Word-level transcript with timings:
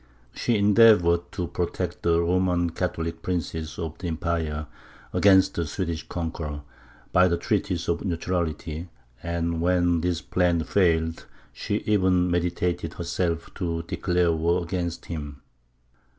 She 0.33 0.57
endeavoured 0.57 1.31
to 1.33 1.45
protect 1.45 2.01
the 2.01 2.19
Roman 2.19 2.71
Catholic 2.71 3.21
princes 3.21 3.77
of 3.77 3.99
the 3.99 4.07
empire 4.07 4.65
against 5.13 5.53
the 5.53 5.67
Swedish 5.67 6.07
conqueror, 6.09 6.63
by 7.11 7.27
the 7.27 7.37
treaties 7.37 7.87
of 7.87 8.03
neutrality, 8.03 8.89
and 9.21 9.61
when 9.61 10.01
this 10.01 10.19
plan 10.19 10.63
failed, 10.63 11.27
she 11.53 11.83
even 11.85 12.31
meditated 12.31 12.93
herself 12.95 13.53
to 13.53 13.83
declare 13.83 14.31
war 14.31 14.63
against 14.63 15.05
him. 15.05 15.43